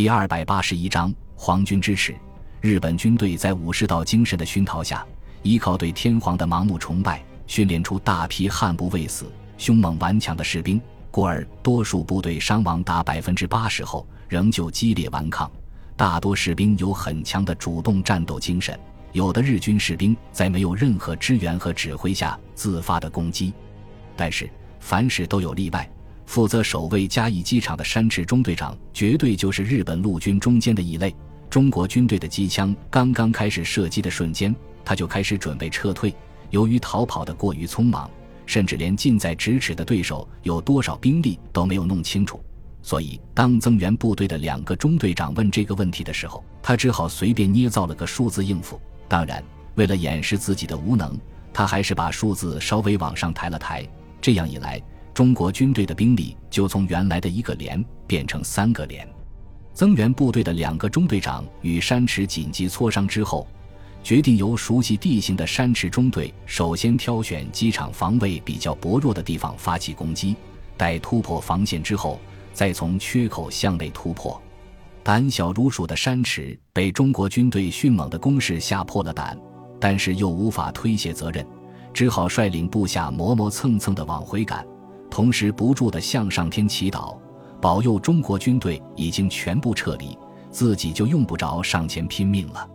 [0.00, 2.16] 第二百八十一章皇军支持。
[2.62, 5.06] 日本军队在武士道精神的熏陶下，
[5.42, 10.80] 依靠对天皇的盲目崇拜，训练出大批悍不畏死、凶猛顽强的士兵。
[11.10, 15.50] 故而，多数部队伤亡达百分之八十后，仍旧激烈顽抗。
[15.98, 18.80] 大多士兵有很强的主动战斗精神。
[19.12, 23.52] 有的日军士兵在没有任何支援和指挥下自发的攻击。
[24.16, 24.48] 但是，
[24.78, 25.86] 凡事都有例外。
[26.30, 31.12] 负责守卫嘉义机场的山池中队长，绝对就是日本陆军中间的一类。
[31.50, 34.54] 中国军队的机枪刚刚开始射击的瞬间，
[34.84, 36.14] 他就开始准备撤退。
[36.50, 38.08] 由于逃跑的过于匆忙，
[38.46, 42.40] 甚至连近在咫尺的对手有多少兵力都没有弄清楚，
[42.80, 48.80] 所以当增援部队的两个中队长问这个问题的时候，他只好随便捏造了个数字应付。
[49.08, 49.42] 当然，
[49.74, 51.18] 为了掩饰自己的无能，
[51.52, 53.84] 他还是把数字稍微往上抬了抬。
[54.20, 54.80] 这样一来。
[55.20, 59.06] 中国军队的兵力就从原来的一个连变成三个连。
[59.74, 63.46] 增援部队的两个中队长与山池紧急磋商之后，
[64.02, 70.34] 决定由熟悉地形的山池中队首先挑选机场防卫比较薄弱的地方发起攻击，
[70.78, 72.18] 待突破防线之后，
[72.54, 74.40] 再从缺口向内突破。
[75.02, 79.38] 胆小如鼠的山池被中国军队迅猛的攻势吓破了胆，
[79.78, 81.46] 但是又无法推卸责任，
[81.92, 84.66] 只好率领部下磨磨蹭蹭地往回赶。
[85.20, 87.14] 同时不住地向上天祈祷，
[87.60, 90.16] 保佑中国军队已经全部撤离，
[90.50, 92.66] 自己就用不着上前拼命了。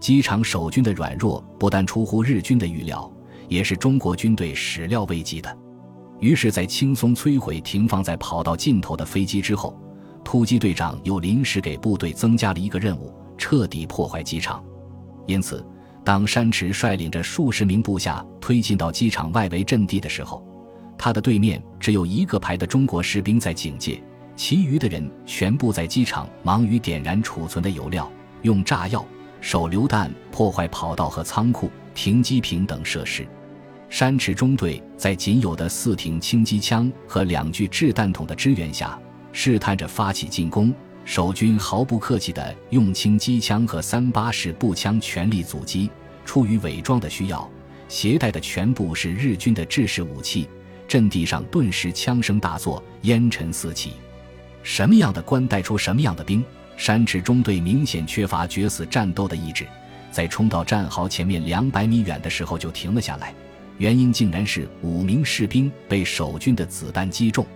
[0.00, 3.12] 机场守军的软弱不但出乎日军的预料，
[3.46, 5.54] 也是中国军队始料未及的。
[6.18, 9.78] 于是，在轻松摧毁停放在跑道尽头的飞机之后，
[10.24, 14.64] 突击队长又临时给部队增加了一个任务：彻底破坏机场。
[15.26, 15.62] 因此，
[16.02, 20.42] 当山池率领着数十名部下推进到机场外围阵地的时候，
[21.04, 24.00] 他的对面只有一个排的中国士兵在警戒，
[24.36, 28.08] 其余的人全部在机场忙于点燃储存的油料，
[28.42, 29.04] 用炸药、
[29.40, 33.26] 手榴弹破坏跑道和仓库、停机坪等设施。
[33.88, 38.96] 山池中队在仅有的四挺轻机枪和两具掷弹筒的支援下，
[39.32, 40.72] 试探着发起进攻。
[41.04, 45.90] 守军毫不客气地用轻机枪和三八式步枪全力阻击。
[46.24, 47.50] 出于伪装的需要，
[47.88, 50.48] 携带的全部是日军的制式武器。
[50.92, 53.94] 阵地上顿时枪声大作，烟尘四起。
[54.62, 56.44] 什么样的官带出什么样的兵。
[56.76, 59.66] 山池中队明显缺乏决死战斗的意志，
[60.10, 63.32] 在冲到战壕前面两百米远的时候就停了下来。
[63.78, 67.46] 原因竟然是五名士兵被守军的子弹击中。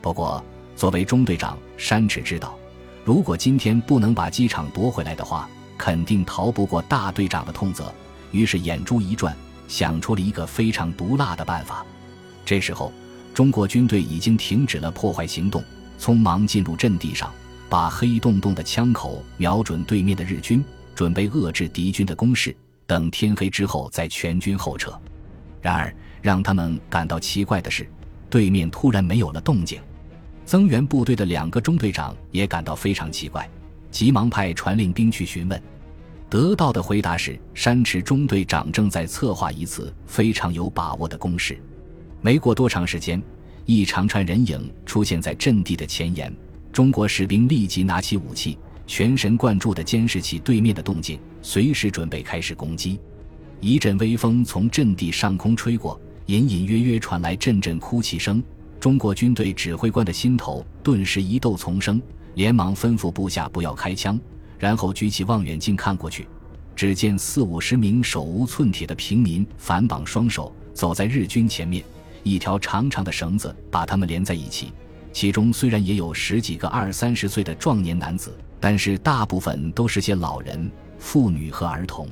[0.00, 0.42] 不过，
[0.74, 2.58] 作为中队长，山池知道，
[3.04, 7.92] 如果今天不能把机场夺回来的话，肯定逃不过大队长的痛责。
[8.32, 9.36] 于是眼珠一转，
[9.68, 11.84] 想出了一个非常毒辣的办法。
[12.50, 12.92] 这时候，
[13.32, 15.62] 中国军队已经停止了破坏行动，
[16.00, 17.32] 匆忙进入阵地上，
[17.68, 22.52] 把黑洞洞的枪口瞄准对面的日军，准备遏制敌军的攻势，
[22.88, 24.92] 等天黑之后再全军后撤。
[25.62, 27.88] 然而，让他们感到奇怪的是，
[28.28, 29.80] 对面突然没有了动静。
[30.44, 33.48] 增援部队的两个中队长也感到非常奇怪，
[33.92, 35.62] 急忙派传令兵去询问，
[36.28, 41.56] 得到的回答是：山池中队长正在策划一次非常有把握的攻势。
[42.22, 43.22] 没过多长时间，
[43.64, 46.30] 一长串人影出现在阵地的前沿。
[46.72, 53.00] 中国士兵立即拿起武器，全神贯注地监视起对面的动静，随时准备开始攻击。
[53.60, 58.42] 一阵微风从阵地上空吹过，隐隐约约传来阵阵哭泣声。
[58.78, 62.00] 中国军队指挥官的心头顿时疑窦丛生，
[62.34, 64.18] 连忙吩咐部下不要开枪，
[64.58, 66.26] 然后举起望远镜看过去，
[66.76, 71.82] 只见四五十名手无寸铁的平民反绑双手走在日军前面。
[72.22, 74.72] 一条长长的绳子把他们连在一起，
[75.12, 82.08] 其中虽然也有十几个二三十岁的壮年男子，但是大部分都是些老人、妇女和儿童。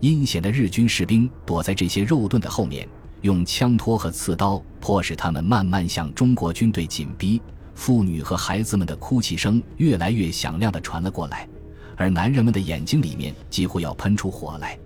[0.00, 2.86] 阴险的日军士兵躲在这些肉盾的后面，
[3.22, 7.40] 用枪托和刺刀迫使他们慢慢向中国军队紧逼。
[7.74, 11.48] 妇女和孩子们的哭泣声越来越响亮地传了过来，
[11.96, 14.78] 而男人们的眼睛里面几乎要喷出火来。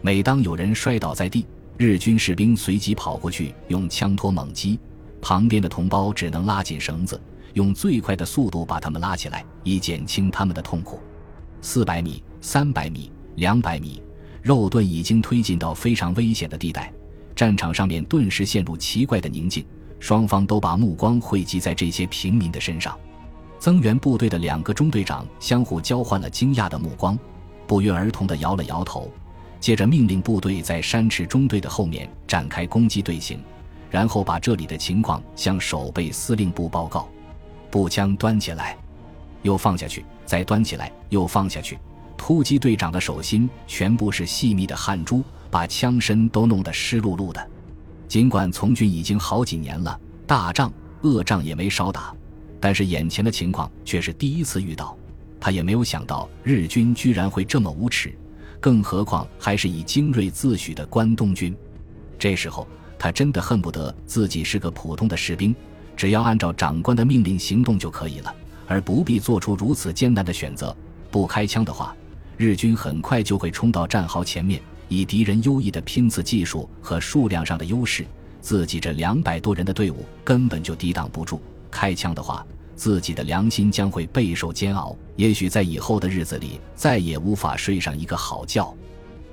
[0.00, 1.44] 每当有人摔倒在地，
[1.78, 4.76] 日军士兵随即跑过去，用枪托猛击，
[5.22, 7.20] 旁边的同胞只能拉紧绳子，
[7.54, 10.98] 用最快的速度把他们拉起来，以减轻他们的痛苦。
[11.62, 14.02] 四百米、三百米、两百米，
[14.42, 16.92] 肉盾已经推进到非常危险的地带，
[17.36, 19.64] 战场上面顿时陷入奇怪的宁静，
[20.00, 22.98] 双方都把目光汇集在这些平民的身上。
[23.60, 27.16] 增援部队的两个中队长相互交换了惊讶的目光，
[27.68, 29.08] 不约而同地摇了摇头。
[29.60, 33.40] 接着命令部队在山池中队的后面展开攻击队形，
[33.90, 37.08] 然后把这里的情况向守备司令部报告。
[37.70, 38.76] 步枪端起来，
[39.42, 41.78] 又放下去，再端起来又放下去。
[42.16, 47.50] 突击队长的手心全部是细密的汗珠，把枪身都弄得湿漉漉的。
[48.08, 50.72] 尽管从军已经好几年了，大仗
[51.02, 52.14] 恶仗也没少打，
[52.58, 54.96] 但是眼前的情况却是第一次遇到。
[55.40, 58.12] 他也没有想到日军居然会这么无耻，
[58.60, 61.56] 更何况还是以精锐自诩的关东军。
[62.18, 62.66] 这时候，
[62.98, 65.54] 他真的恨不得自己是个普通的士兵，
[65.96, 68.34] 只要按照长官的命令行动就可以了，
[68.66, 70.76] 而不必做出如此艰难的选择。
[71.10, 71.96] 不开枪的话，
[72.36, 78.04] 日军很快就会冲到战壕前面，以敌人优异的拼刺技术和数量上的优势，
[78.40, 81.40] 自己这两百多人的队伍根本就抵挡不住。
[81.70, 82.44] 开枪的话，
[82.78, 88.74] 自己的良心将会备受煎熬，也许在以后的日子里再也无法睡上一个好觉。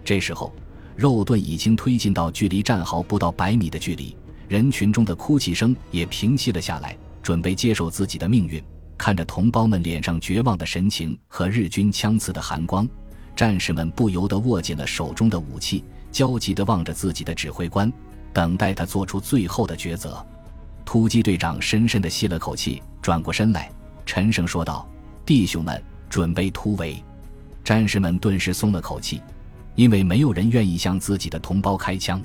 [0.04, 0.52] 这时候。
[0.98, 4.16] 肉盾已经推进到距离战壕不到百米的距离，
[4.48, 8.64] 人群中的哭泣声也平息了下来，准备接受自己的命运。
[8.98, 12.88] 看着同胞们脸上绝望的神情和日军枪刺的寒光，
[13.36, 15.84] 战士们不由得握紧了手中的武器，
[16.14, 17.92] 焦急地望着自己的指挥官，
[18.32, 20.26] 等待他做出最后的抉择。
[20.86, 23.72] 突击队长深深地吸了口气，转过身来，
[24.04, 24.90] 沉声说道
[25.24, 25.80] ：“弟兄们，
[26.10, 27.00] 准备突围！”
[27.64, 29.22] 战士们顿时松了口气。
[29.76, 32.20] 因为没有人愿意向自己的同胞开枪。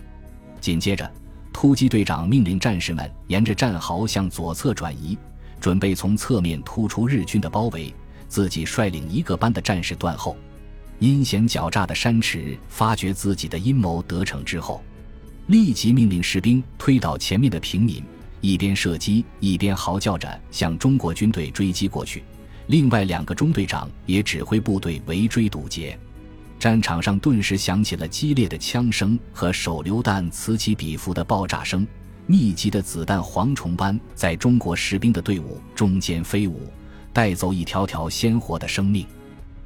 [0.58, 1.12] 紧接着，
[1.52, 5.18] 突击队长命令战士们沿着战壕向左侧转移，
[5.60, 7.94] 准备从侧面突出日军的包围。
[8.26, 10.34] 自己率领一个班的战士断后。
[10.98, 14.82] 阴险狡诈的山池发觉自己的阴谋得逞之后，
[15.48, 18.02] 立即命令士兵推倒前面的平民，
[18.40, 22.22] 一边射击一边嚎叫着向中国军队追击过去。
[22.66, 25.98] 另外两个中队长也指挥部队围追堵截。
[26.58, 31.86] 战场上顿时响起了激烈的枪声和手榴弹此起彼伏的爆炸声，
[32.26, 36.70] 密集的子弹蝗虫般在中国士兵的队伍中间飞舞，
[37.12, 39.06] 带走一条条鲜活的生命。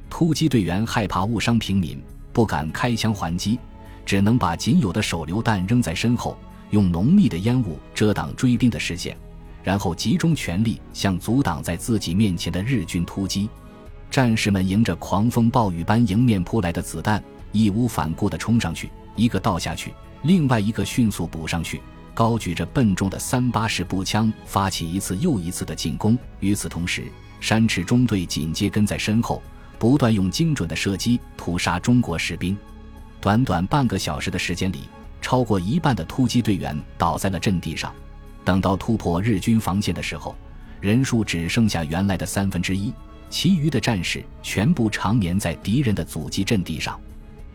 [0.09, 2.01] 突击队员害怕误伤平民，
[2.31, 3.59] 不敢开枪还击，
[4.05, 6.37] 只能把仅有的手榴弹扔在身后，
[6.75, 9.15] 用浓密的烟雾遮挡追兵的视线，
[9.63, 13.49] 然后集中全力向阻挡在自己面前的日军突击。
[14.11, 17.23] 战士们迎着狂风暴雨般迎面扑来的子弹，
[17.53, 19.93] 义无反顾地冲上去，一个倒下去，
[20.23, 21.79] 另外一个迅速补上去，
[22.13, 26.19] 高举着笨重的三八式步枪，发起一次又一次的进攻。
[26.41, 27.05] 与此同时，
[27.39, 29.41] 山池中队紧接跟在身后，
[29.79, 32.57] 不断用精准的射击屠杀中国士兵。
[33.21, 34.81] 短短半个小时的时间里，
[35.25, 37.91] 超过一半的突击队员倒在了阵地上。
[38.43, 40.35] 等到突破日军防线的时候，
[40.79, 42.93] 人数只剩下原来的三分之一。
[43.27, 46.99] 其余的战士全部长眠在敌人的阻击阵地上，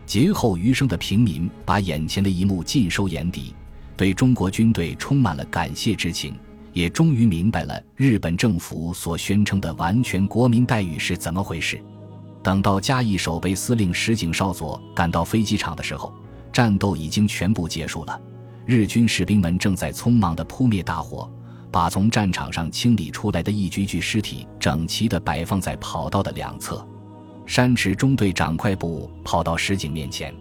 [0.05, 3.55] 劫后余生的平民把眼前的一幕尽收眼底，
[3.95, 6.35] 对中国军队充满了感谢之情，
[6.73, 11.81] 也终于明白了日本政府所宣称的完全国民待遇是怎么回事。
[12.43, 16.13] 等到嘉义守备司令石井少佐赶到飞机场的时候，
[16.51, 18.21] 战斗已经全部结束了，
[18.65, 21.29] 日军士兵们正在匆忙地扑灭大火。
[21.71, 26.85] 把从战场上清理出来的一具具尸体整齐地摆放在跑道的两侧。
[27.45, 30.35] 山池中队长快步跑到石井面前，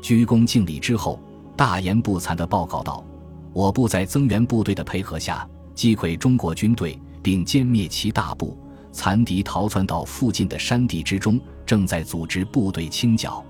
[0.00, 1.18] 鞠躬敬礼之后，
[1.56, 3.04] 大言不惭地报告道
[3.52, 5.44] ：“我部在增援部队的配合下，
[5.74, 8.56] 击溃中国军队，并歼灭其大部，
[8.92, 13.44] 残敌逃窜到附近的山地之中，正在组织部队清剿。”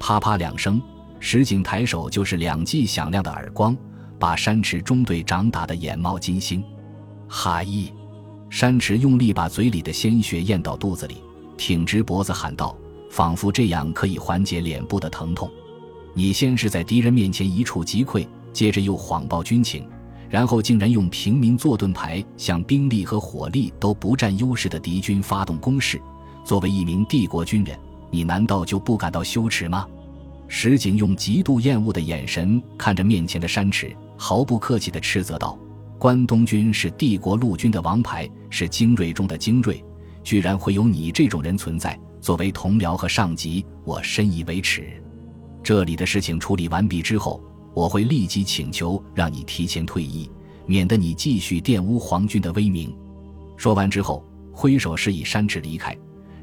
[0.00, 0.80] 啪啪两声，
[1.26, 3.74] 石井抬手就是两记响亮的耳光。
[4.18, 6.62] 把山池中队长打得眼冒金星，
[7.26, 7.90] 哈伊，
[8.50, 11.16] 山池用力把嘴里的鲜血咽到肚子里，
[11.56, 12.76] 挺直脖子喊道
[13.10, 15.50] ：“仿佛这样可以缓解脸部的疼痛。
[16.12, 19.88] 你先是在敌人面前一触即溃，接着又谎报军情，
[20.28, 26.00] 然后竟然用平民做盾牌，向兵力和火力都不占优势的敌军发动攻势。
[26.44, 27.78] 作为一名帝国军人，
[28.10, 29.86] 你难道就不感到羞耻吗？”
[30.48, 33.94] 石井用极度厌恶的眼神看着面前的山池。
[34.16, 35.58] 毫不客气地斥责道
[35.98, 39.84] ：“关东军是帝国陆军的王牌，是精锐中的精锐，
[40.22, 41.98] 居然会有你这种人存在。
[42.20, 45.02] 作为同僚和上级，我深以为耻。
[45.62, 47.42] 这里的事情处理完毕之后，
[47.74, 50.30] 我会立即请求让你提前退役，
[50.64, 52.96] 免得你继续玷污皇军的威名。”
[53.58, 55.94] 说完之后，挥手示意山池离开，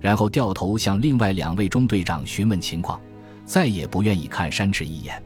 [0.01, 2.99] 然后掉头向另外两位中队长询问情况，
[3.45, 5.21] 再也不愿意看山池一眼。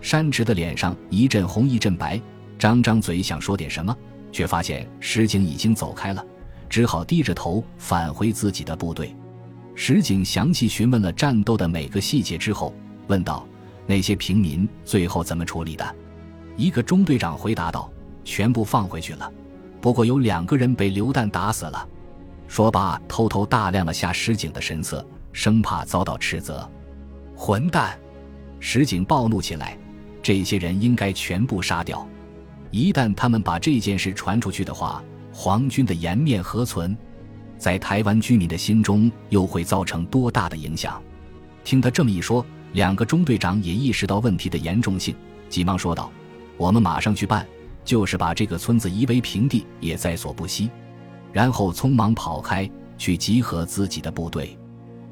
[0.00, 2.20] 山池的脸上一阵红一阵白，
[2.58, 3.94] 张张嘴想说点什么，
[4.32, 6.24] 却发现石井已经走开了，
[6.68, 9.14] 只好低着头返回自己的部队。
[9.74, 12.74] 石井详细询问了战斗的每个细节之后，
[13.06, 13.46] 问道
[13.86, 15.96] ：“那些平民最后怎么处理的？”
[16.56, 17.90] 一个中队长回答道
[18.24, 19.30] ：“全部放回去了，
[19.80, 21.88] 不过有两个人被榴弹打死了。”
[22.48, 26.68] 说罢，偷偷打量了下石井的神色，生怕遭到斥责。
[27.42, 27.98] 混蛋！
[28.58, 29.74] 石井暴怒起来，
[30.22, 32.06] 这些人应该全部杀掉。
[32.70, 36.94] 一旦他们把这件事传出去的话，皇军的颜面何存？
[37.56, 41.02] 在台湾居民的心中又会造成多大的影响？
[41.64, 42.44] 听他这么一说，
[42.74, 45.16] 两个中队长也意识到问题的严重性，
[45.48, 46.12] 急忙说道
[46.58, 47.48] ：“我们马上去办，
[47.86, 50.68] 就是把这个村子夷为平地也在所不惜。”
[51.32, 54.58] 然后匆忙跑开去集合自己的部队。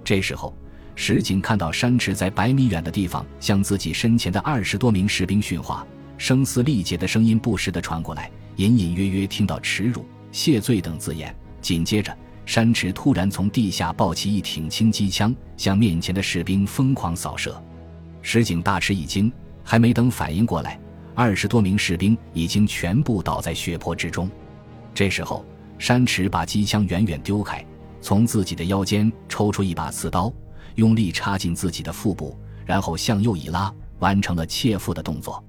[0.05, 0.55] 这时候，
[1.01, 5.87] 石井看到山池在百米远的地方向自己身前的二十多名士兵训话，
[6.19, 11.33] 声嘶力竭的声音不时地传过来，隐隐约约听到耻辱、谢罪等字眼。
[11.61, 12.15] 紧接着，
[12.45, 17.63] 山池突然从地下抱起一挺轻机枪，向面前的士兵疯狂扫射。
[18.21, 20.81] 石井大吃一惊，还没等反应过来，
[21.15, 24.29] 二十多名士兵已经全部倒在血泊之中。
[24.93, 25.45] 这时候，
[25.79, 27.65] 山池把机枪远远丢开，
[28.01, 30.33] 从自己的腰间抽出一把刺刀，
[30.79, 35.45] 用力插进自己的腹部，然后向右一拉，完成了切腹的动作。